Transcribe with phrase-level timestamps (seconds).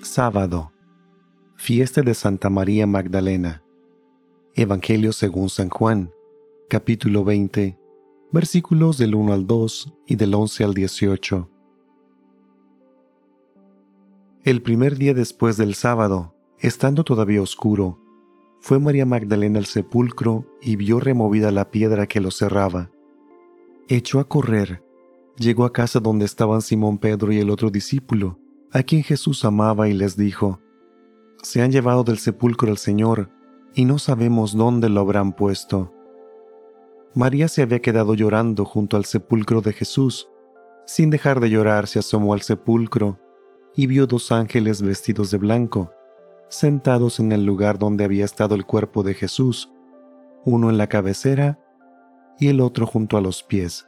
[0.00, 0.72] Sábado.
[1.56, 3.62] Fiesta de Santa María Magdalena.
[4.54, 6.10] Evangelio según San Juan,
[6.70, 7.78] capítulo 20,
[8.32, 11.50] versículos del 1 al 2 y del 11 al 18.
[14.44, 17.98] El primer día después del sábado, estando todavía oscuro,
[18.60, 22.90] fue María Magdalena al sepulcro y vio removida la piedra que lo cerraba.
[23.88, 24.83] Echó a correr,
[25.36, 28.38] llegó a casa donde estaban Simón Pedro y el otro discípulo,
[28.72, 30.60] a quien Jesús amaba y les dijo,
[31.42, 33.30] Se han llevado del sepulcro al Señor,
[33.74, 35.92] y no sabemos dónde lo habrán puesto.
[37.14, 40.28] María se había quedado llorando junto al sepulcro de Jesús.
[40.86, 43.18] Sin dejar de llorar se asomó al sepulcro
[43.74, 45.90] y vio dos ángeles vestidos de blanco
[46.54, 49.70] sentados en el lugar donde había estado el cuerpo de Jesús,
[50.44, 51.58] uno en la cabecera
[52.38, 53.86] y el otro junto a los pies.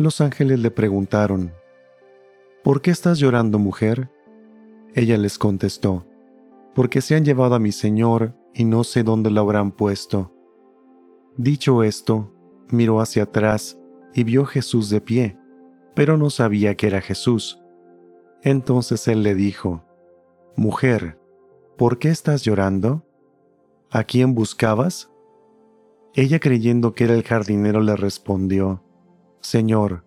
[0.00, 1.52] Los ángeles le preguntaron,
[2.64, 4.10] ¿Por qué estás llorando, mujer?
[4.94, 6.06] Ella les contestó,
[6.74, 10.32] Porque se han llevado a mi Señor y no sé dónde lo habrán puesto.
[11.36, 12.32] Dicho esto,
[12.70, 13.78] miró hacia atrás
[14.14, 15.38] y vio Jesús de pie,
[15.94, 17.60] pero no sabía que era Jesús.
[18.42, 19.84] Entonces él le dijo,
[20.56, 21.20] Mujer,
[21.76, 23.04] ¿Por qué estás llorando?
[23.90, 25.10] ¿A quién buscabas?
[26.14, 28.82] Ella creyendo que era el jardinero le respondió,
[29.40, 30.04] Señor,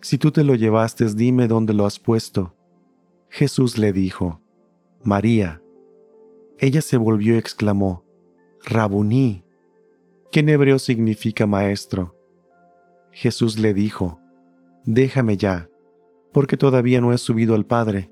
[0.00, 2.54] si tú te lo llevaste, dime dónde lo has puesto.
[3.28, 4.40] Jesús le dijo,
[5.02, 5.62] María.
[6.58, 8.04] Ella se volvió y exclamó,
[8.64, 9.44] Rabuní,
[10.30, 12.16] que en hebreo significa maestro.
[13.12, 14.20] Jesús le dijo,
[14.84, 15.68] Déjame ya,
[16.32, 18.10] porque todavía no he subido al Padre.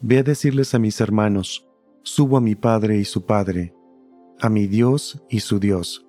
[0.00, 1.68] Ve a decirles a mis hermanos,
[2.02, 3.74] subo a mi Padre y su Padre,
[4.40, 6.07] a mi Dios y su Dios.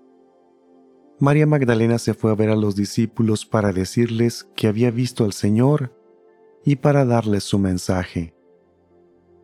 [1.21, 5.33] María Magdalena se fue a ver a los discípulos para decirles que había visto al
[5.33, 5.93] Señor
[6.63, 8.33] y para darles su mensaje.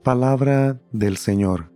[0.01, 1.74] Palabra del Señor.